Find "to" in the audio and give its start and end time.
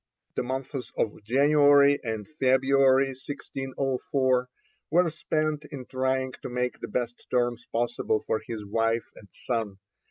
6.41-6.49